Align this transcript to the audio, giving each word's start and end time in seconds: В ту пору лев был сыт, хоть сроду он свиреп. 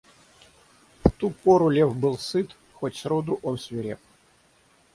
В 1.05 1.11
ту 1.11 1.29
пору 1.31 1.69
лев 1.69 1.95
был 1.95 2.17
сыт, 2.17 2.55
хоть 2.73 2.95
сроду 2.97 3.39
он 3.43 3.59
свиреп. 3.59 3.99